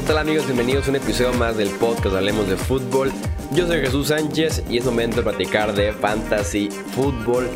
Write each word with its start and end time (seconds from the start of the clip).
¿qué 0.00 0.06
tal 0.06 0.16
amigos? 0.16 0.46
Bienvenidos 0.46 0.86
a 0.86 0.90
un 0.90 0.96
episodio 0.96 1.34
más 1.34 1.58
del 1.58 1.68
podcast 1.68 2.16
Hablemos 2.16 2.48
de 2.48 2.56
Fútbol. 2.56 3.12
Yo 3.52 3.66
soy 3.66 3.80
Jesús 3.80 4.08
Sánchez 4.08 4.64
y 4.70 4.78
es 4.78 4.86
momento 4.86 5.16
de 5.16 5.22
platicar 5.24 5.74
de 5.74 5.92
Fantasy 5.92 6.70
Fútbol. 6.70 7.50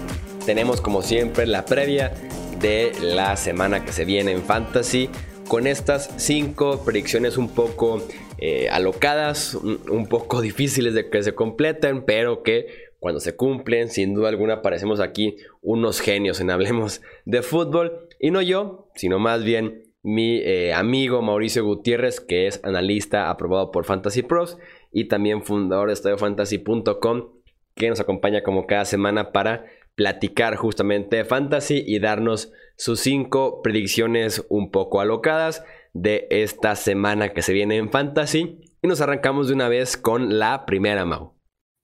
Tenemos 0.45 0.83
como 0.83 1.01
siempre 1.01 1.47
la 1.47 1.65
previa 1.65 2.13
de 2.61 2.93
la 3.01 3.35
semana 3.37 3.83
que 3.83 3.93
se 3.93 4.05
viene 4.05 4.33
en 4.33 4.43
Fantasy 4.43 5.09
con 5.49 5.67
estas 5.67 6.11
cinco 6.19 6.85
predicciones 6.85 7.39
un 7.39 7.49
poco 7.49 8.07
eh, 8.37 8.69
alocadas, 8.69 9.55
un 9.55 10.07
poco 10.11 10.41
difíciles 10.43 10.93
de 10.93 11.09
que 11.09 11.23
se 11.23 11.35
completen, 11.35 12.05
pero 12.05 12.43
que 12.43 12.67
cuando 13.01 13.21
se 13.21 13.37
cumplen, 13.37 13.89
sin 13.89 14.13
duda 14.13 14.29
alguna, 14.29 14.61
parecemos 14.61 15.01
aquí 15.01 15.37
unos 15.63 16.01
genios 16.01 16.41
en 16.41 16.51
Hablemos 16.51 17.01
de 17.25 17.41
Fútbol. 17.41 18.07
Y 18.21 18.31
no 18.31 18.43
yo, 18.43 18.89
sino 18.97 19.19
más 19.19 19.45
bien 19.45 19.84
mi 20.05 20.37
eh, 20.37 20.75
amigo 20.75 21.23
Mauricio 21.23 21.65
Gutiérrez, 21.65 22.21
que 22.21 22.47
es 22.47 22.63
analista 22.63 23.31
aprobado 23.31 23.73
por 23.73 23.87
Fantasy 23.87 24.23
Pros 24.23 24.59
y 24.93 25.09
también 25.09 25.43
fundador 25.43 25.89
de 25.89 25.95
estadiofantasy.com, 25.95 27.33
que 27.75 27.89
nos 27.89 28.01
acompaña 28.01 28.43
como 28.43 28.67
cada 28.67 28.85
semana 28.85 29.33
para 29.33 29.65
platicar 29.95 30.57
justamente 30.57 31.17
de 31.17 31.25
fantasy 31.25 31.83
y 31.87 31.99
darnos 32.01 32.53
sus 32.77 33.01
cinco 33.01 33.63
predicciones 33.63 34.45
un 34.51 34.71
poco 34.71 35.01
alocadas 35.01 35.65
de 35.95 36.27
esta 36.31 36.77
semana 36.77 37.33
que 37.33 37.43
se 37.43 37.53
viene 37.53 37.77
en 37.77 37.91
fantasy. 37.91 38.61
Y 38.83 38.89
nos 38.89 39.01
arrancamos 39.01 39.49
de 39.49 39.55
una 39.55 39.69
vez 39.69 39.97
con 39.97 40.39
la 40.39 40.67
primera, 40.67 41.07
Mau. 41.07 41.35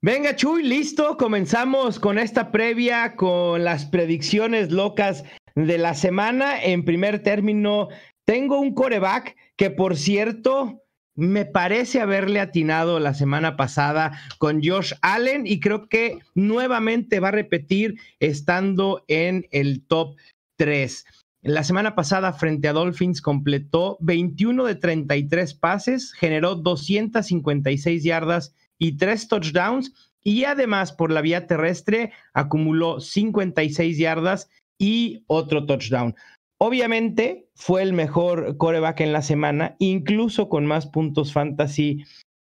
Venga, 0.03 0.37
Chuy, 0.37 0.63
listo. 0.63 1.17
Comenzamos 1.17 1.99
con 2.01 2.19
esta 2.19 2.51
previa, 2.53 3.17
con 3.17 3.65
las 3.65 3.87
predicciones 3.87 4.71
locas 4.71 5.25
de 5.55 5.79
la 5.79 5.95
semana. 5.95 6.63
En 6.63 6.85
primer 6.85 7.23
término, 7.23 7.89
tengo 8.31 8.61
un 8.61 8.75
coreback 8.75 9.37
que, 9.57 9.71
por 9.71 9.97
cierto, 9.97 10.85
me 11.17 11.47
parece 11.47 12.01
haberle 12.01 12.39
atinado 12.39 13.01
la 13.01 13.13
semana 13.13 13.57
pasada 13.57 14.21
con 14.39 14.63
Josh 14.63 14.93
Allen 15.03 15.49
y 15.49 15.59
creo 15.59 15.89
que 15.89 16.21
nuevamente 16.37 17.19
va 17.19 17.27
a 17.27 17.33
repetir 17.33 17.97
estando 18.21 19.05
en 19.09 19.49
el 19.51 19.85
top 19.85 20.15
3. 20.59 21.07
La 21.43 21.65
semana 21.65 21.97
pasada 21.97 22.33
frente 22.33 22.69
a 22.69 22.73
Dolphins 22.73 23.21
completó 23.21 23.97
21 23.99 24.65
de 24.65 24.77
33 24.77 25.55
pases, 25.55 26.13
generó 26.13 26.55
256 26.55 28.05
yardas 28.05 28.55
y 28.79 28.97
3 28.97 29.27
touchdowns 29.27 29.93
y 30.23 30.45
además 30.45 30.93
por 30.93 31.11
la 31.11 31.21
vía 31.21 31.49
terrestre 31.49 32.13
acumuló 32.33 33.01
56 33.01 33.99
yardas 33.99 34.49
y 34.79 35.25
otro 35.27 35.67
touchdown. 35.67 36.15
Obviamente 36.63 37.49
fue 37.55 37.81
el 37.81 37.95
mejor 37.95 38.59
coreback 38.59 39.01
en 39.01 39.15
la 39.15 39.23
semana, 39.23 39.77
incluso 39.79 40.51
con 40.51 40.67
más 40.67 40.87
puntos 40.87 41.33
fantasy 41.33 42.05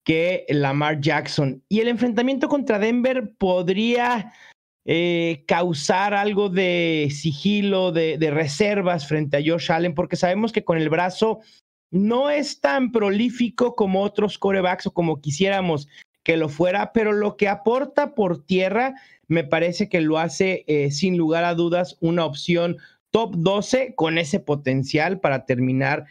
que 0.05 0.47
Lamar 0.48 1.00
Jackson. 1.00 1.62
Y 1.69 1.78
el 1.78 1.86
enfrentamiento 1.86 2.48
contra 2.48 2.81
Denver 2.81 3.33
podría 3.38 4.33
eh, 4.84 5.44
causar 5.47 6.14
algo 6.14 6.48
de 6.48 7.08
sigilo, 7.12 7.92
de, 7.92 8.19
reservas 8.33 9.06
frente 9.06 9.36
a 9.36 9.42
Josh 9.47 9.70
Allen, 9.70 9.94
porque 9.94 10.16
sabemos 10.16 10.50
que 10.50 10.64
con 10.64 10.78
el 10.78 10.88
brazo 10.88 11.38
no 11.92 12.31
es 12.31 12.61
tan 12.61 12.91
prolífico 12.91 13.77
como 13.77 14.03
otros 14.03 14.38
corebacks 14.38 14.88
o 14.88 14.92
como 14.92 15.20
quisiéramos 15.20 15.86
que 16.25 16.36
lo 16.36 16.48
fuera, 16.48 16.92
pero 16.92 17.12
lo 17.12 17.36
que 17.36 17.47
aporta 17.47 18.16
por 18.16 18.44
tierra 18.44 18.94
me 19.28 19.44
parece 19.44 19.88
que 19.88 20.00
lo 20.00 20.19
hace 20.19 20.64
eh, 20.66 20.91
sin 20.91 21.16
lugar 21.16 21.44
a 21.44 21.55
dudas 21.55 21.97
una 22.00 22.25
opción 22.25 22.78
top 23.11 23.34
12 23.36 23.94
con 23.97 24.19
ese 24.19 24.41
potencial 24.41 25.20
para 25.20 25.44
terminar 25.44 26.06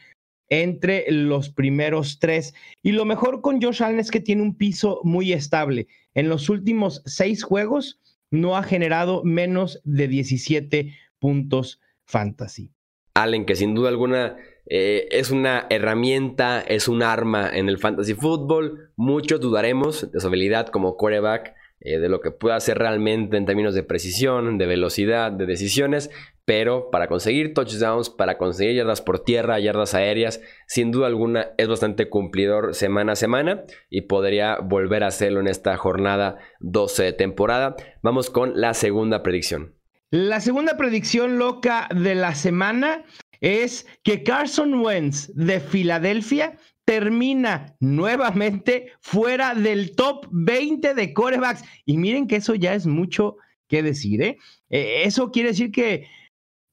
entre 0.50 1.06
los 1.12 1.50
primeros 1.50 2.20
tres. 2.20 2.54
Y 2.82 2.92
lo 2.92 3.06
mejor 3.06 3.42
con 3.42 3.62
Josh 3.62 3.84
Allen 3.84 4.00
es 4.00 4.12
que 4.12 4.20
tiene 4.20 4.42
un 4.42 4.56
piso 4.56 5.00
muy 5.04 5.32
estable. 5.32 5.88
En 6.14 6.28
los 6.28 6.50
últimos 6.50 7.02
seis 7.06 7.44
juegos 7.44 8.00
no 8.32 8.58
ha 8.58 8.64
generado 8.64 9.24
menos 9.24 9.82
de 9.84 10.08
17 10.08 10.94
puntos 11.20 11.80
fantasy. 12.06 12.72
Allen, 13.14 13.46
que 13.46 13.56
sin 13.56 13.76
duda 13.76 13.90
alguna 13.90 14.38
eh, 14.66 15.08
es 15.12 15.32
una 15.32 15.66
herramienta, 15.70 16.62
es 16.62 16.88
un 16.88 17.04
arma 17.04 17.50
en 17.52 17.70
el 17.70 17.78
fantasy 17.78 18.14
fútbol. 18.14 18.92
Muchos 18.96 19.40
dudaremos 19.40 20.12
de 20.12 20.20
su 20.20 20.28
habilidad 20.28 20.68
como 20.68 20.96
quarterback, 20.96 21.56
eh, 21.82 22.00
de 22.00 22.10
lo 22.10 22.22
que 22.22 22.32
pueda 22.32 22.56
hacer 22.56 22.78
realmente 22.78 23.38
en 23.38 23.46
términos 23.46 23.74
de 23.74 23.84
precisión, 23.84 24.58
de 24.58 24.66
velocidad, 24.68 25.32
de 25.32 25.46
decisiones, 25.46 26.10
pero 26.50 26.90
para 26.90 27.08
conseguir 27.08 27.54
touchdowns, 27.54 28.10
para 28.10 28.40
conseguir 28.40 28.78
yardas 28.78 29.02
por 29.02 29.24
tierra, 29.24 29.60
yardas 29.60 29.94
aéreas, 29.94 30.42
sin 30.66 30.90
duda 30.90 31.06
alguna 31.06 31.50
es 31.60 31.68
bastante 31.68 32.10
cumplidor 32.10 32.74
semana 32.74 33.12
a 33.12 33.16
semana 33.16 33.66
y 33.92 34.02
podría 34.02 34.58
volver 34.58 35.04
a 35.04 35.10
hacerlo 35.10 35.42
en 35.42 35.48
esta 35.48 35.78
jornada 35.78 36.40
12 36.60 37.04
de 37.04 37.14
temporada. 37.14 37.76
Vamos 38.02 38.32
con 38.32 38.60
la 38.60 38.74
segunda 38.74 39.22
predicción. 39.22 39.76
La 40.10 40.40
segunda 40.40 40.76
predicción 40.76 41.38
loca 41.38 41.88
de 41.96 42.16
la 42.16 42.34
semana 42.34 43.06
es 43.42 43.86
que 44.02 44.24
Carson 44.24 44.74
Wentz 44.84 45.32
de 45.36 45.60
Filadelfia 45.60 46.58
termina 46.84 47.76
nuevamente 47.80 48.94
fuera 49.02 49.54
del 49.54 49.96
top 49.96 50.26
20 50.32 50.96
de 50.96 51.14
corebacks. 51.14 51.64
Y 51.86 51.98
miren 51.98 52.26
que 52.26 52.38
eso 52.38 52.56
ya 52.56 52.74
es 52.74 52.88
mucho 52.88 53.36
que 53.68 53.84
decir, 53.84 54.24
¿eh? 54.24 54.38
eh 54.72 55.04
eso 55.04 55.30
quiere 55.30 55.50
decir 55.50 55.72
que 55.72 56.08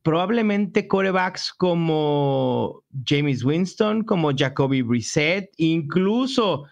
probablemente 0.07 0.87
corebacks 0.87 1.53
como 1.53 2.85
James 3.05 3.43
Winston, 3.43 4.05
como 4.05 4.31
Jacoby 4.31 4.83
Brissett, 4.83 5.51
incluso 5.57 6.63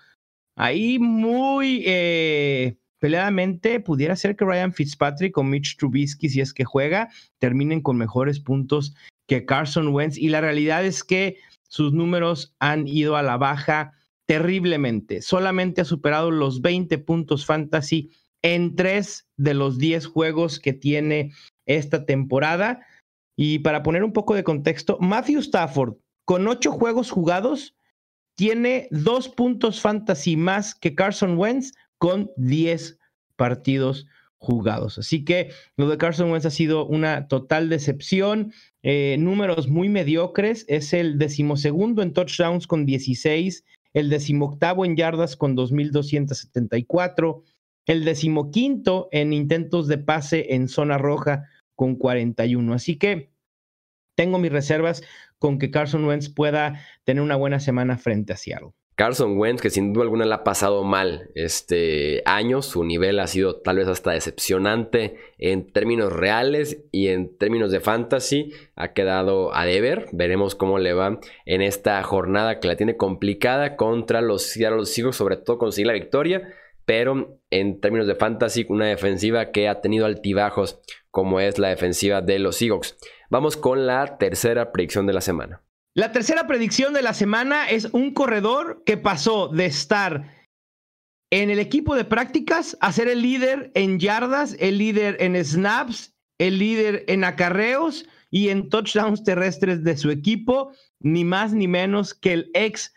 ahí 0.55 1.00
muy 1.00 1.83
eh, 1.84 2.77
peleadamente 3.00 3.81
pudiera 3.81 4.15
ser 4.15 4.37
que 4.37 4.44
Ryan 4.44 4.73
Fitzpatrick 4.73 5.37
o 5.37 5.43
Mitch 5.43 5.77
Trubisky, 5.77 6.28
si 6.28 6.41
es 6.41 6.55
que 6.55 6.65
juega, 6.65 7.09
terminen 7.41 7.81
con 7.81 7.97
mejores 7.97 8.39
puntos 8.39 8.94
que 9.27 9.44
Carson 9.44 9.89
Wentz. 9.89 10.17
Y 10.17 10.28
la 10.28 10.41
realidad 10.41 10.87
es 10.87 11.03
que 11.03 11.39
sus 11.67 11.93
números 11.93 12.55
han 12.61 12.87
ido 12.87 13.17
a 13.17 13.25
la 13.25 13.37
baja 13.37 13.94
terriblemente. 14.27 15.23
Solamente 15.23 15.81
ha 15.81 15.84
superado 15.84 16.31
los 16.31 16.62
20 16.62 16.99
puntos 16.99 17.44
fantasy 17.44 18.12
en 18.43 18.77
tres 18.77 19.27
de 19.37 19.55
los 19.55 19.77
10 19.78 20.06
juegos 20.06 20.61
que 20.61 20.73
tiene 20.73 21.33
esta 21.67 22.06
temporada. 22.06 22.87
Y 23.37 23.61
para 23.61 23.83
poner 23.83 24.05
un 24.05 24.12
poco 24.12 24.34
de 24.34 24.45
contexto, 24.45 24.99
Matthew 25.00 25.41
Stafford, 25.41 25.97
con 26.25 26.47
ocho 26.49 26.72
juegos 26.72 27.11
jugados, 27.11 27.75
tiene 28.37 28.89
dos 28.91 29.28
puntos 29.28 29.81
fantasy 29.81 30.37
más 30.37 30.75
que 30.75 30.95
Carson 30.95 31.39
Wentz 31.39 31.73
con 31.99 32.31
10 32.37 32.99
partidos 33.37 34.06
jugados. 34.39 34.99
Así 34.99 35.25
que 35.25 35.50
lo 35.77 35.89
de 35.89 35.99
Carson 35.99 36.31
Wentz 36.31 36.47
ha 36.47 36.50
sido 36.50 36.87
una 36.87 37.28
total 37.28 37.69
decepción. 37.69 38.53
Eh, 38.83 39.17
números 39.19 39.69
muy 39.69 39.89
mediocres. 39.89 40.65
Es 40.69 40.93
el 40.93 41.19
decimosegundo 41.19 42.03
en 42.03 42.12
touchdowns 42.12 42.67
con 42.67 42.87
16, 42.87 43.65
el 43.94 44.11
decimoctavo 44.11 44.84
en 44.84 44.97
yardas 44.97 45.37
con 45.37 45.56
2.274, 45.56 47.43
el 47.87 48.05
decimoquinto 48.05 49.09
en 49.12 49.33
intentos 49.33 49.89
de 49.89 49.99
pase 49.99 50.55
en 50.55 50.69
zona 50.69 50.99
roja 50.99 51.49
con 51.75 51.97
41. 51.97 52.75
Así 52.75 52.97
que 52.97 53.31
tengo 54.15 54.39
mis 54.39 54.53
reservas 54.53 55.03
con 55.39 55.59
que 55.59 55.71
Carson 55.71 56.05
Wentz 56.05 56.29
pueda 56.29 56.81
tener 57.05 57.23
una 57.23 57.37
buena 57.37 57.61
semana 57.61 57.99
frente 57.99 58.33
a 58.33 58.37
Seattle. 58.37 58.73
Carson 58.97 59.37
Wentz, 59.37 59.61
que 59.61 59.71
sin 59.71 59.93
duda 59.93 60.05
alguna 60.05 60.25
le 60.25 60.35
ha 60.35 60.45
pasado 60.45 60.85
mal 60.85 61.31
este 61.35 62.23
año, 62.27 62.62
su 62.62 62.85
nivel 62.85 63.19
ha 63.19 63.27
sido 63.27 63.57
tal 63.57 63.79
vez 63.79 63.89
hasta 63.89 64.12
decepcionante 64.12 65.17
en 65.37 65.73
términos 65.73 66.12
reales 66.12 66.85
y 66.93 67.09
en 67.09 67.37
términos 67.37 67.73
de 67.73 67.81
fantasy, 67.81 68.53
ha 68.77 68.93
quedado 68.93 69.53
a 69.53 69.65
deber. 69.65 70.06
Veremos 70.12 70.55
cómo 70.55 70.79
le 70.79 70.93
va 70.93 71.19
en 71.44 71.61
esta 71.61 72.00
jornada 72.05 72.61
que 72.61 72.69
la 72.69 72.77
tiene 72.77 72.97
complicada 72.97 73.75
contra 73.75 74.20
los 74.20 74.44
Seattle 74.44 74.87
sobre 75.12 75.38
todo 75.38 75.59
conseguir 75.59 75.88
la 75.88 75.94
victoria, 75.94 76.55
pero 76.86 77.40
en 77.50 77.81
términos 77.81 78.06
de 78.06 78.14
fantasy, 78.14 78.66
una 78.69 78.86
defensiva 78.86 79.50
que 79.52 79.69
ha 79.69 79.81
tenido 79.81 80.06
altibajos 80.06 80.81
como 81.10 81.40
es 81.40 81.58
la 81.58 81.69
defensiva 81.69 82.20
de 82.20 82.38
los 82.38 82.56
Seahawks. 82.56 82.96
Vamos 83.31 83.56
con 83.56 83.86
la 83.86 84.19
tercera 84.19 84.72
predicción 84.72 85.06
de 85.06 85.12
la 85.12 85.20
semana. 85.20 85.62
La 85.96 86.12
tercera 86.12 86.46
predicción 86.46 86.92
de 86.92 87.02
la 87.02 87.14
semana 87.14 87.70
es 87.70 87.86
un 87.92 88.12
corredor 88.12 88.82
que 88.84 88.96
pasó 88.96 89.48
de 89.48 89.66
estar 89.66 90.25
en 91.31 91.50
el 91.50 91.58
equipo 91.58 91.94
de 91.94 92.04
prácticas 92.04 92.76
a 92.81 92.92
ser 92.92 93.08
el 93.08 93.22
líder 93.22 93.70
en 93.75 93.98
yardas, 93.98 94.56
el 94.58 94.78
líder 94.78 95.16
en 95.20 95.42
snaps, 95.44 96.14
el 96.38 96.58
líder 96.58 97.04
en 97.08 97.25
acarreos 97.25 98.06
y 98.31 98.48
en 98.48 98.69
touchdowns 98.69 99.22
terrestres 99.22 99.84
de 99.84 99.96
su 99.96 100.10
equipo, 100.10 100.72
ni 100.98 101.25
más 101.25 101.52
ni 101.52 101.69
menos 101.69 102.12
que 102.14 102.32
el 102.32 102.50
ex 102.54 102.92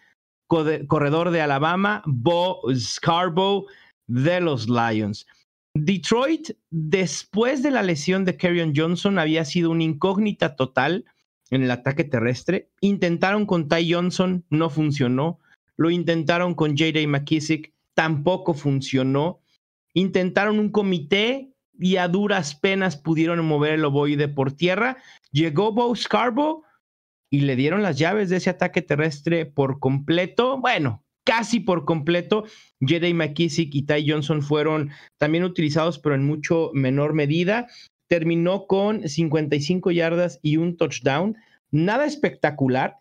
corredor 0.48 1.32
de 1.32 1.42
Alabama, 1.42 2.02
Bo 2.06 2.62
Scarborough 2.74 3.66
de 4.08 4.42
los 4.42 4.68
Lions. 4.70 5.28
Detroit, 5.74 6.52
después 6.70 7.62
de 7.62 7.72
la 7.72 7.84
lesión 7.84 8.26
de 8.26 8.36
Kerryon 8.36 8.74
Johnson, 8.76 9.20
había 9.20 9.46
sido 9.46 9.70
una 9.70 9.84
incógnita 9.84 10.56
total 10.56 11.06
en 11.52 11.64
el 11.64 11.72
ataque 11.72 12.04
terrestre. 12.04 12.70
Intentaron 12.82 13.46
con 13.46 13.68
Ty 13.68 13.94
Johnson, 13.94 14.44
no 14.50 14.70
funcionó. 14.70 15.40
lo 15.80 15.92
intentaron 15.92 16.56
con 16.56 16.72
J.D. 16.72 17.06
McKissick, 17.06 17.72
tampoco 17.94 18.56
funcionó. 18.56 19.42
Intentaron 19.94 20.58
un 20.58 20.70
comité 20.70 21.54
y 21.80 21.98
a 21.98 22.08
duras 22.08 22.56
penas 22.56 22.98
pudieron 22.98 23.46
mover 23.46 23.74
el 23.74 23.86
ovoide 23.86 24.28
por 24.28 24.52
tierra. 24.52 24.98
Llegó 25.32 25.72
Bo 25.72 25.96
Scarborough 25.96 26.64
y 27.30 27.42
le 27.42 27.56
dieron 27.56 27.82
las 27.82 27.98
llaves 27.98 28.30
de 28.30 28.38
ese 28.38 28.50
ataque 28.50 28.82
terrestre 28.82 29.46
por 29.46 29.80
completo. 29.80 30.60
Bueno, 30.60 31.04
casi 31.24 31.60
por 31.60 31.86
completo. 31.86 32.46
J.D. 32.80 33.14
McKissick 33.14 33.76
y 33.76 33.84
Ty 33.84 34.10
Johnson 34.10 34.42
fueron 34.42 34.92
también 35.18 35.44
utilizados, 35.44 36.00
pero 36.00 36.16
en 36.16 36.26
mucho 36.26 36.72
menor 36.74 37.14
medida. 37.14 37.68
Terminó 38.08 38.66
con 38.68 39.08
55 39.08 39.92
yardas 39.92 40.40
y 40.42 40.58
un 40.58 40.78
touchdown. 40.78 41.36
Nada 41.70 42.06
espectacular, 42.06 43.00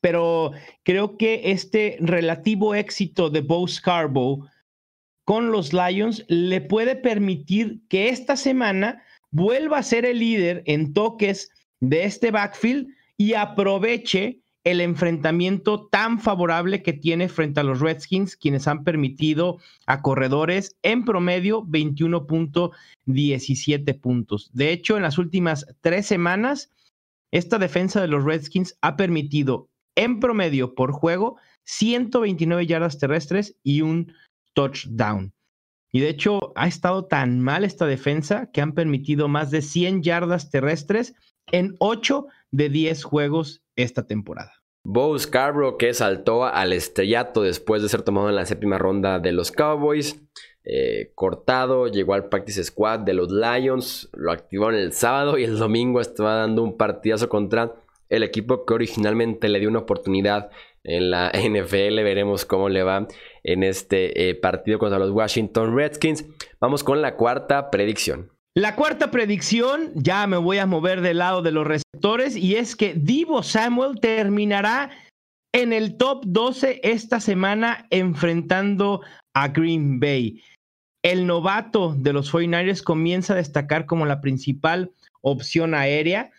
pero 0.00 0.50
creo 0.82 1.16
que 1.16 1.52
este 1.52 1.96
relativo 2.00 2.74
éxito 2.74 3.30
de 3.30 3.42
Bo 3.42 3.66
Scarborough 3.68 4.48
con 5.24 5.52
los 5.52 5.72
Lions 5.72 6.24
le 6.28 6.60
puede 6.60 6.96
permitir 6.96 7.80
que 7.88 8.08
esta 8.08 8.36
semana 8.36 9.02
vuelva 9.30 9.78
a 9.78 9.82
ser 9.84 10.04
el 10.04 10.18
líder 10.18 10.62
en 10.66 10.92
toques 10.92 11.50
de 11.80 12.04
este 12.04 12.32
backfield 12.32 12.88
y 13.16 13.34
aproveche 13.34 14.40
el 14.64 14.80
enfrentamiento 14.80 15.86
tan 15.88 16.18
favorable 16.18 16.82
que 16.82 16.94
tiene 16.94 17.28
frente 17.28 17.60
a 17.60 17.64
los 17.64 17.80
Redskins, 17.80 18.36
quienes 18.36 18.66
han 18.66 18.82
permitido 18.82 19.58
a 19.86 20.00
corredores 20.00 20.74
en 20.82 21.04
promedio 21.04 21.62
21.17 21.64 24.00
puntos. 24.00 24.50
De 24.54 24.72
hecho, 24.72 24.96
en 24.96 25.02
las 25.02 25.18
últimas 25.18 25.66
tres 25.82 26.06
semanas, 26.06 26.70
esta 27.30 27.58
defensa 27.58 28.00
de 28.00 28.08
los 28.08 28.24
Redskins 28.24 28.78
ha 28.80 28.96
permitido 28.96 29.68
en 29.96 30.18
promedio 30.18 30.74
por 30.74 30.92
juego 30.92 31.36
129 31.64 32.66
yardas 32.66 32.98
terrestres 32.98 33.56
y 33.62 33.82
un 33.82 34.12
touchdown. 34.54 35.32
Y 35.92 36.00
de 36.00 36.08
hecho 36.08 36.52
ha 36.56 36.66
estado 36.66 37.04
tan 37.04 37.40
mal 37.40 37.64
esta 37.64 37.86
defensa 37.86 38.50
que 38.50 38.60
han 38.60 38.72
permitido 38.72 39.28
más 39.28 39.50
de 39.50 39.62
100 39.62 40.02
yardas 40.02 40.50
terrestres 40.50 41.14
en 41.50 41.76
8 41.78 42.26
de 42.50 42.68
10 42.68 43.04
juegos 43.04 43.62
esta 43.76 44.06
temporada. 44.06 44.52
Bo 44.86 45.18
Scarborough 45.18 45.78
que 45.78 45.94
saltó 45.94 46.44
al 46.44 46.72
estrellato 46.72 47.42
después 47.42 47.82
de 47.82 47.88
ser 47.88 48.02
tomado 48.02 48.28
en 48.28 48.36
la 48.36 48.44
séptima 48.44 48.76
ronda 48.76 49.18
de 49.18 49.32
los 49.32 49.50
Cowboys. 49.50 50.20
Eh, 50.66 51.12
cortado, 51.14 51.88
llegó 51.88 52.14
al 52.14 52.28
practice 52.28 52.64
squad 52.64 53.00
de 53.00 53.12
los 53.12 53.30
Lions, 53.30 54.08
lo 54.14 54.32
activaron 54.32 54.76
el 54.76 54.92
sábado 54.92 55.36
y 55.36 55.44
el 55.44 55.58
domingo 55.58 56.00
estaba 56.00 56.36
dando 56.36 56.62
un 56.62 56.78
partidazo 56.78 57.28
contra 57.28 57.74
el 58.08 58.22
equipo 58.22 58.64
que 58.64 58.74
originalmente 58.74 59.48
le 59.48 59.58
dio 59.58 59.68
una 59.68 59.80
oportunidad 59.80 60.50
en 60.82 61.10
la 61.10 61.32
NFL. 61.34 62.02
Veremos 62.02 62.44
cómo 62.44 62.68
le 62.68 62.82
va 62.82 63.08
en 63.42 63.62
este 63.62 64.28
eh, 64.28 64.34
partido 64.34 64.78
contra 64.78 64.98
los 64.98 65.10
Washington 65.10 65.76
Redskins. 65.76 66.24
Vamos 66.60 66.84
con 66.84 67.02
la 67.02 67.16
cuarta 67.16 67.70
predicción. 67.70 68.33
La 68.56 68.76
cuarta 68.76 69.10
predicción, 69.10 69.90
ya 69.96 70.26
me 70.28 70.36
voy 70.36 70.58
a 70.58 70.66
mover 70.66 71.00
del 71.00 71.18
lado 71.18 71.42
de 71.42 71.50
los 71.50 71.66
receptores, 71.66 72.36
y 72.36 72.54
es 72.54 72.76
que 72.76 72.94
Divo 72.94 73.42
Samuel 73.42 73.98
terminará 74.00 74.90
en 75.52 75.72
el 75.72 75.96
top 75.96 76.22
12 76.24 76.80
esta 76.84 77.18
semana 77.18 77.86
enfrentando 77.90 79.00
a 79.34 79.48
Green 79.48 79.98
Bay. 79.98 80.40
El 81.04 81.26
novato 81.26 81.94
de 81.98 82.12
los 82.12 82.32
49ers 82.32 82.82
comienza 82.82 83.32
a 83.32 83.36
destacar 83.36 83.86
como 83.86 84.06
la 84.06 84.20
principal 84.20 84.92
opción 85.20 85.74
aérea 85.74 86.30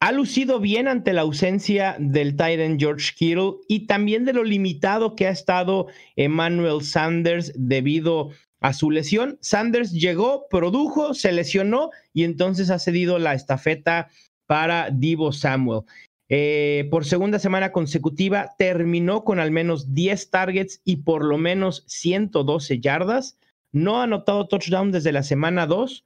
ha 0.00 0.12
lucido 0.12 0.60
bien 0.60 0.86
ante 0.86 1.12
la 1.12 1.22
ausencia 1.22 1.96
del 1.98 2.32
Titan 2.32 2.78
George 2.78 3.12
Kittle 3.16 3.54
y 3.66 3.86
también 3.86 4.24
de 4.24 4.32
lo 4.32 4.44
limitado 4.44 5.16
que 5.16 5.26
ha 5.26 5.30
estado 5.30 5.88
Emmanuel 6.14 6.82
Sanders 6.82 7.52
debido 7.56 8.30
a 8.60 8.72
su 8.72 8.90
lesión. 8.90 9.38
Sanders 9.40 9.92
llegó, 9.92 10.46
produjo, 10.48 11.14
se 11.14 11.32
lesionó 11.32 11.90
y 12.12 12.24
entonces 12.24 12.70
ha 12.70 12.78
cedido 12.78 13.18
la 13.18 13.34
estafeta 13.34 14.08
para 14.46 14.90
Divo 14.90 15.32
Samuel. 15.32 15.82
Eh, 16.30 16.88
por 16.90 17.06
segunda 17.06 17.38
semana 17.38 17.72
consecutiva 17.72 18.54
terminó 18.58 19.24
con 19.24 19.40
al 19.40 19.50
menos 19.50 19.94
10 19.94 20.30
targets 20.30 20.82
y 20.84 20.96
por 20.96 21.24
lo 21.24 21.38
menos 21.38 21.84
112 21.86 22.80
yardas. 22.80 23.38
No 23.72 24.00
ha 24.00 24.04
anotado 24.04 24.48
touchdown 24.48 24.92
desde 24.92 25.12
la 25.12 25.22
semana 25.22 25.66
2, 25.66 26.04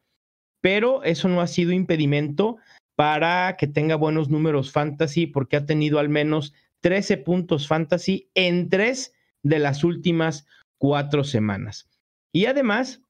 pero 0.61 1.03
eso 1.03 1.29
no 1.29 1.41
ha 1.41 1.47
sido 1.47 1.73
impedimento 1.73 2.57
para 2.95 3.57
que 3.57 3.67
tenga 3.67 3.97
buenos 3.97 4.29
números 4.29 4.71
fantasy, 4.71 5.27
porque 5.27 5.57
ha 5.57 5.67
tenido 5.67 5.99
al 5.99 6.09
menos 6.09 6.53
13 6.81 7.17
puntos 7.19 7.67
fantasy 7.67 8.29
en 8.35 8.69
tres 8.69 9.15
de 9.43 9.59
las 9.59 9.83
últimas 9.83 10.47
cuatro 10.79 11.25
semanas. 11.25 11.89
Y 12.33 12.47
además, 12.47 13.03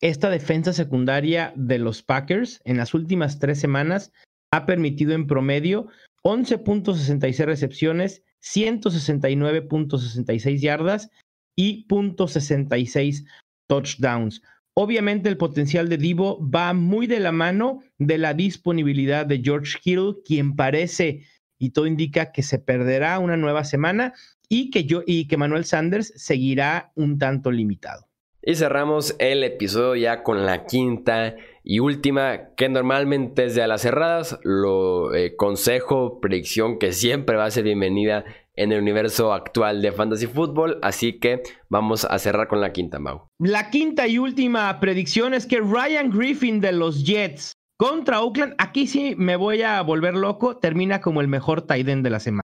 esta 0.00 0.30
defensa 0.30 0.72
secundaria 0.72 1.52
de 1.56 1.78
los 1.78 2.02
Packers 2.02 2.62
en 2.64 2.78
las 2.78 2.94
últimas 2.94 3.38
tres 3.38 3.60
semanas 3.60 4.10
ha 4.50 4.64
permitido 4.66 5.12
en 5.12 5.26
promedio 5.26 5.88
11.66 6.24 7.44
recepciones, 7.44 8.22
169.66 8.42 10.60
yardas 10.60 11.10
y 11.56 11.86
.66 11.88 13.26
touchdowns. 13.68 14.40
Obviamente 14.74 15.28
el 15.28 15.36
potencial 15.36 15.90
de 15.90 15.98
Divo 15.98 16.38
va 16.48 16.72
muy 16.72 17.06
de 17.06 17.20
la 17.20 17.32
mano 17.32 17.82
de 17.98 18.16
la 18.18 18.32
disponibilidad 18.32 19.26
de 19.26 19.42
George 19.42 19.78
Hill, 19.84 20.16
quien 20.24 20.56
parece 20.56 21.26
y 21.58 21.70
todo 21.70 21.86
indica 21.86 22.32
que 22.32 22.42
se 22.42 22.58
perderá 22.58 23.18
una 23.18 23.36
nueva 23.36 23.64
semana 23.64 24.14
y 24.48 24.70
que 24.70 24.84
yo 24.84 25.02
y 25.06 25.28
que 25.28 25.36
Manuel 25.36 25.64
Sanders 25.64 26.12
seguirá 26.16 26.92
un 26.94 27.18
tanto 27.18 27.50
limitado. 27.50 28.11
Y 28.44 28.56
cerramos 28.56 29.14
el 29.20 29.44
episodio 29.44 29.94
ya 29.94 30.24
con 30.24 30.44
la 30.44 30.66
quinta 30.66 31.36
y 31.62 31.78
última, 31.78 32.48
que 32.56 32.68
normalmente 32.68 33.44
es 33.44 33.54
de 33.54 33.62
a 33.62 33.68
las 33.68 33.82
cerradas. 33.82 34.40
Lo 34.42 35.14
eh, 35.14 35.36
consejo, 35.36 36.18
predicción 36.20 36.80
que 36.80 36.92
siempre 36.92 37.36
va 37.36 37.44
a 37.44 37.50
ser 37.52 37.62
bienvenida 37.62 38.24
en 38.54 38.72
el 38.72 38.80
universo 38.80 39.32
actual 39.32 39.80
de 39.80 39.92
Fantasy 39.92 40.26
Football. 40.26 40.80
Así 40.82 41.20
que 41.20 41.44
vamos 41.68 42.04
a 42.04 42.18
cerrar 42.18 42.48
con 42.48 42.60
la 42.60 42.72
quinta, 42.72 42.98
Mau. 42.98 43.28
La 43.38 43.70
quinta 43.70 44.08
y 44.08 44.18
última 44.18 44.80
predicción 44.80 45.34
es 45.34 45.46
que 45.46 45.60
Ryan 45.60 46.10
Griffin 46.10 46.60
de 46.60 46.72
los 46.72 47.06
Jets 47.06 47.52
contra 47.76 48.22
Oakland, 48.22 48.56
aquí 48.58 48.88
sí 48.88 49.14
me 49.16 49.36
voy 49.36 49.62
a 49.62 49.80
volver 49.82 50.14
loco, 50.14 50.56
termina 50.56 51.00
como 51.00 51.20
el 51.20 51.28
mejor 51.28 51.62
tight 51.62 51.88
end 51.88 52.02
de 52.02 52.10
la 52.10 52.18
semana. 52.18 52.42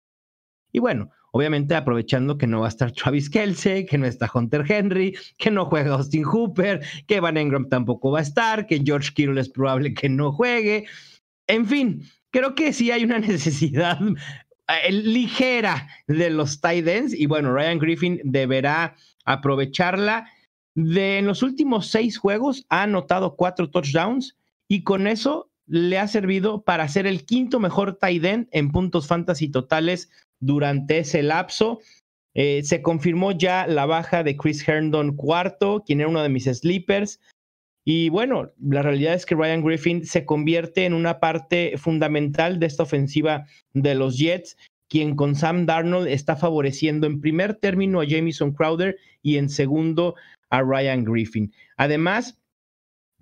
Y 0.72 0.78
bueno, 0.78 1.10
obviamente 1.32 1.76
aprovechando 1.76 2.38
que 2.38 2.48
no 2.48 2.62
va 2.62 2.68
a 2.68 2.70
estar 2.70 2.92
Travis 2.92 3.30
Kelsey, 3.30 3.86
que 3.86 3.98
no 3.98 4.06
está 4.06 4.30
Hunter 4.34 4.64
Henry, 4.68 5.16
que 5.38 5.52
no 5.52 5.66
juega 5.66 5.96
Austin 5.96 6.24
Hooper, 6.24 6.82
que 7.08 7.20
Van 7.20 7.38
Engram 7.38 7.70
tampoco 7.70 8.12
va 8.12 8.20
a 8.20 8.24
estar, 8.24 8.66
que 8.66 8.82
George 8.84 9.12
Kittle 9.14 9.40
es 9.40 9.50
probable 9.50 9.94
que 9.94 10.10
no 10.10 10.32
juegue. 10.32 10.86
En 11.48 11.66
fin, 11.66 12.04
creo 12.32 12.56
que 12.56 12.74
sí 12.74 12.92
hay 12.92 13.04
una 13.04 13.20
necesidad 13.20 14.00
eh, 14.68 14.92
ligera 14.92 15.88
de 16.08 16.30
los 16.30 16.60
tight 16.60 16.88
ends 16.88 17.14
y 17.14 17.26
bueno, 17.26 17.54
Ryan 17.54 17.80
Griffin 17.80 18.22
deberá 18.24 18.96
aprovecharla. 19.26 20.30
De 20.76 21.18
en 21.18 21.26
los 21.26 21.42
últimos 21.42 21.88
seis 21.88 22.20
juegos 22.20 22.66
ha 22.70 22.84
anotado 22.84 23.36
cuatro 23.36 23.70
touchdowns 23.72 24.38
y 24.68 24.84
con 24.84 25.08
eso 25.08 25.50
le 25.68 26.00
ha 26.00 26.08
servido 26.08 26.64
para 26.64 26.88
ser 26.88 27.06
el 27.06 27.26
quinto 27.26 27.60
mejor 27.60 27.98
tight 27.98 28.24
end 28.24 28.48
en 28.52 28.72
puntos 28.72 29.08
fantasy 29.08 29.50
totales 29.50 30.10
durante 30.40 31.00
ese 31.00 31.22
lapso. 31.24 31.80
Eh, 32.34 32.62
se 32.64 32.82
confirmó 32.82 33.32
ya 33.32 33.68
la 33.68 33.86
baja 33.86 34.24
de 34.24 34.38
Chris 34.38 34.68
Herndon 34.68 35.16
cuarto, 35.16 35.84
quien 35.86 36.00
era 36.00 36.10
uno 36.10 36.24
de 36.24 36.30
mis 36.30 36.46
sleepers. 36.46 37.20
Y 37.84 38.10
bueno, 38.10 38.52
la 38.62 38.82
realidad 38.82 39.14
es 39.14 39.26
que 39.26 39.36
Ryan 39.36 39.64
Griffin 39.64 40.06
se 40.06 40.26
convierte 40.26 40.86
en 40.86 40.94
una 40.94 41.20
parte 41.20 41.78
fundamental 41.78 42.60
de 42.60 42.66
esta 42.66 42.84
ofensiva 42.84 43.46
de 43.74 43.96
los 43.96 44.18
Jets, 44.18 44.58
quien 44.90 45.16
con 45.16 45.36
Sam 45.36 45.66
Darnold 45.66 46.08
está 46.08 46.36
favoreciendo 46.36 47.08
en 47.08 47.22
primer 47.22 47.56
término 47.56 48.02
a 48.02 48.06
Jamison 48.08 48.54
Crowder 48.54 48.98
y 49.22 49.38
en 49.38 49.50
segundo 49.50 50.16
a 50.50 50.62
Ryan 50.62 51.04
Griffin. 51.04 51.54
Además, 51.78 52.38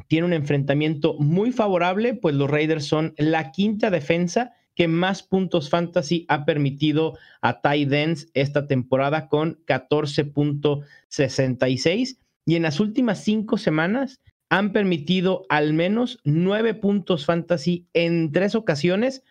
tiene 0.07 0.27
un 0.27 0.33
enfrentamiento 0.33 1.15
muy 1.19 1.51
favorable, 1.51 2.13
pues 2.13 2.35
los 2.35 2.49
Raiders 2.49 2.85
son 2.85 3.13
la 3.17 3.51
quinta 3.51 3.89
defensa 3.89 4.53
que 4.75 4.87
más 4.87 5.23
puntos 5.23 5.69
fantasy 5.69 6.25
ha 6.27 6.45
permitido 6.45 7.17
a 7.41 7.59
Ty 7.61 7.87
esta 8.33 8.67
temporada 8.67 9.27
con 9.29 9.59
14.66 9.65 12.17
y 12.45 12.55
en 12.55 12.63
las 12.63 12.79
últimas 12.79 13.23
cinco 13.23 13.57
semanas 13.57 14.21
han 14.49 14.73
permitido 14.73 15.45
al 15.49 15.73
menos 15.73 16.19
nueve 16.23 16.75
puntos 16.75 17.25
fantasy 17.25 17.87
en 17.93 18.31
tres 18.31 18.53
ocasiones, 18.53 19.23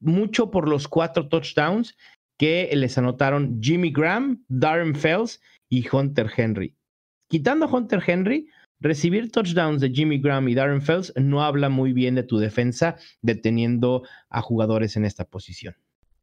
mucho 0.00 0.50
por 0.50 0.66
los 0.68 0.88
cuatro 0.88 1.28
touchdowns 1.28 1.94
que 2.38 2.70
les 2.72 2.96
anotaron 2.96 3.60
Jimmy 3.62 3.90
Graham, 3.90 4.44
Darren 4.48 4.94
Fells 4.94 5.42
y 5.68 5.86
Hunter 5.90 6.30
Henry. 6.34 6.74
Quitando 7.28 7.66
a 7.66 7.68
Hunter 7.68 8.02
Henry, 8.06 8.48
recibir 8.80 9.30
touchdowns 9.30 9.80
de 9.80 9.90
Jimmy 9.90 10.18
Graham 10.18 10.48
y 10.48 10.54
Darren 10.54 10.82
Fells 10.82 11.12
no 11.16 11.42
habla 11.42 11.68
muy 11.68 11.92
bien 11.92 12.14
de 12.14 12.22
tu 12.22 12.38
defensa 12.38 12.96
deteniendo 13.22 14.02
a 14.28 14.42
jugadores 14.42 14.96
en 14.96 15.04
esta 15.04 15.24
posición. 15.24 15.74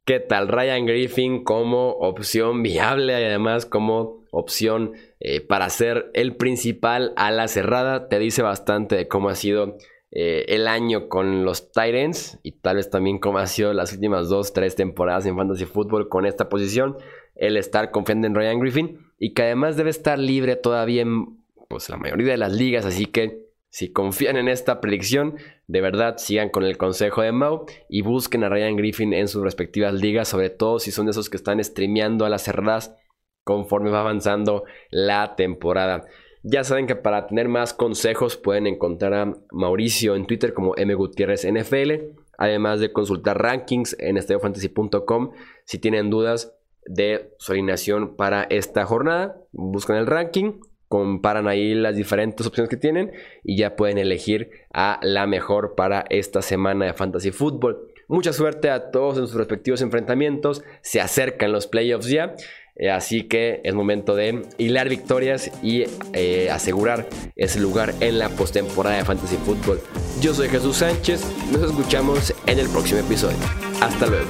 ¿Qué 0.04 0.20
tal 0.20 0.48
Ryan 0.48 0.84
Griffin 0.84 1.44
como 1.44 1.92
opción 1.92 2.62
viable 2.62 3.18
y 3.18 3.24
además 3.24 3.64
como 3.64 4.22
opción 4.32 4.92
eh, 5.18 5.40
para 5.40 5.70
ser 5.70 6.10
el 6.12 6.36
principal 6.36 7.14
a 7.16 7.30
la 7.30 7.48
cerrada? 7.48 8.08
Te 8.10 8.18
dice 8.18 8.42
bastante 8.42 8.96
de 8.96 9.08
cómo 9.08 9.30
ha 9.30 9.34
sido 9.34 9.78
eh, 10.10 10.44
el 10.48 10.68
año 10.68 11.08
con 11.08 11.46
los 11.46 11.72
Titans 11.72 12.38
y 12.42 12.52
tal 12.52 12.76
vez 12.76 12.90
también 12.90 13.18
cómo 13.18 13.38
ha 13.38 13.46
sido 13.46 13.72
las 13.72 13.94
últimas 13.94 14.28
dos, 14.28 14.52
tres 14.52 14.76
temporadas 14.76 15.24
en 15.24 15.36
Fantasy 15.36 15.64
Football 15.64 16.10
con 16.10 16.26
esta 16.26 16.50
posición. 16.50 16.98
El 17.34 17.56
estar 17.56 17.90
confiando 17.90 18.26
en 18.26 18.34
Ryan 18.34 18.60
Griffin 18.60 18.98
y 19.18 19.32
que 19.32 19.42
además 19.42 19.78
debe 19.78 19.88
estar 19.88 20.18
libre 20.18 20.56
todavía 20.56 21.00
en 21.00 21.43
pues, 21.68 21.88
la 21.88 21.96
mayoría 21.96 22.32
de 22.32 22.38
las 22.38 22.52
ligas, 22.52 22.84
así 22.84 23.06
que 23.06 23.44
si 23.70 23.92
confían 23.92 24.36
en 24.36 24.46
esta 24.46 24.80
predicción, 24.80 25.36
de 25.66 25.80
verdad 25.80 26.16
sigan 26.18 26.48
con 26.48 26.62
el 26.62 26.76
consejo 26.76 27.22
de 27.22 27.32
Mau 27.32 27.66
y 27.88 28.02
busquen 28.02 28.44
a 28.44 28.48
Ryan 28.48 28.76
Griffin 28.76 29.12
en 29.12 29.26
sus 29.26 29.42
respectivas 29.42 29.92
ligas, 29.94 30.28
sobre 30.28 30.50
todo 30.50 30.78
si 30.78 30.92
son 30.92 31.06
de 31.06 31.10
esos 31.10 31.28
que 31.28 31.36
están 31.36 31.62
streameando 31.62 32.24
a 32.24 32.28
las 32.28 32.42
cerradas 32.42 32.94
conforme 33.42 33.90
va 33.90 34.00
avanzando 34.00 34.62
la 34.90 35.34
temporada. 35.34 36.04
Ya 36.44 36.62
saben 36.62 36.86
que 36.86 36.94
para 36.94 37.26
tener 37.26 37.48
más 37.48 37.72
consejos 37.74 38.36
pueden 38.36 38.66
encontrar 38.66 39.14
a 39.14 39.32
Mauricio 39.50 40.14
en 40.14 40.26
Twitter 40.26 40.52
como 40.52 40.74
NFL, 40.76 41.92
además 42.38 42.80
de 42.80 42.92
consultar 42.92 43.42
rankings 43.42 43.96
en 43.98 44.18
estadiofantasy.com 44.18 45.32
si 45.64 45.78
tienen 45.78 46.10
dudas 46.10 46.54
de 46.86 47.34
su 47.38 47.52
alineación 47.52 48.14
para 48.14 48.44
esta 48.44 48.84
jornada. 48.84 49.40
Buscan 49.52 49.96
el 49.96 50.06
ranking, 50.06 50.60
comparan 50.94 51.48
ahí 51.48 51.74
las 51.74 51.96
diferentes 51.96 52.46
opciones 52.46 52.70
que 52.70 52.76
tienen 52.76 53.10
y 53.42 53.56
ya 53.56 53.74
pueden 53.74 53.98
elegir 53.98 54.50
a 54.72 55.00
la 55.02 55.26
mejor 55.26 55.74
para 55.74 56.04
esta 56.08 56.40
semana 56.40 56.84
de 56.84 56.92
Fantasy 56.94 57.32
Football. 57.32 57.88
Mucha 58.06 58.32
suerte 58.32 58.70
a 58.70 58.92
todos 58.92 59.18
en 59.18 59.26
sus 59.26 59.34
respectivos 59.34 59.82
enfrentamientos. 59.82 60.62
Se 60.82 61.00
acercan 61.00 61.50
los 61.50 61.66
playoffs 61.66 62.08
ya. 62.08 62.36
Eh, 62.76 62.90
así 62.92 63.24
que 63.24 63.60
es 63.64 63.74
momento 63.74 64.14
de 64.14 64.42
hilar 64.56 64.88
victorias 64.88 65.50
y 65.64 65.82
eh, 66.12 66.48
asegurar 66.52 67.08
ese 67.34 67.58
lugar 67.58 67.92
en 67.98 68.20
la 68.20 68.28
postemporada 68.28 68.96
de 68.96 69.04
Fantasy 69.04 69.36
Football. 69.38 69.80
Yo 70.20 70.32
soy 70.32 70.48
Jesús 70.48 70.76
Sánchez. 70.76 71.24
Nos 71.50 71.70
escuchamos 71.70 72.32
en 72.46 72.60
el 72.60 72.68
próximo 72.68 73.00
episodio. 73.00 73.38
Hasta 73.80 74.06
luego. 74.06 74.28